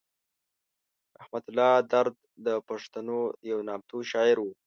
[1.19, 2.15] رحمت الله درد
[2.45, 3.19] د پښتنو
[3.51, 4.45] یو نامتو شاعر و.